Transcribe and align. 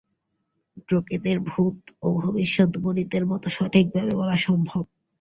প্রকৃতির 0.87 1.37
ভূত 1.47 1.77
ও 2.01 2.07
ভবিষ্যৎ 2.19 2.71
গণিতের 2.77 3.23
মত 3.25 3.43
সঠিকভাবে 3.49 4.13
বলা 4.15 4.37
সম্ভব। 4.39 4.83